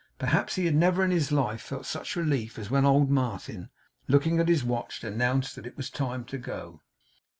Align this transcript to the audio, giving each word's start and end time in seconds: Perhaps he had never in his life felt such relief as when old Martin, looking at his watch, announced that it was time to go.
Perhaps 0.17 0.55
he 0.55 0.65
had 0.65 0.73
never 0.73 1.03
in 1.03 1.11
his 1.11 1.31
life 1.31 1.61
felt 1.61 1.85
such 1.85 2.15
relief 2.15 2.57
as 2.57 2.71
when 2.71 2.85
old 2.85 3.11
Martin, 3.11 3.69
looking 4.07 4.39
at 4.39 4.47
his 4.49 4.63
watch, 4.63 5.03
announced 5.03 5.55
that 5.55 5.67
it 5.67 5.77
was 5.77 5.91
time 5.91 6.25
to 6.25 6.39
go. 6.39 6.81